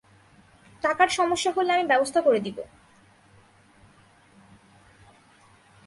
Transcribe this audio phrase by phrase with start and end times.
[0.83, 2.63] টাকার সমস্যা হলে আমি ব্যবস্থা করে দিবো।